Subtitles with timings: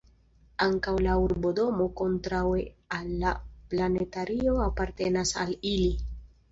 [0.67, 2.65] Ankaŭ la urbodomo kontraŭe
[2.99, 3.37] al la
[3.75, 5.97] planetario apartenas al ili.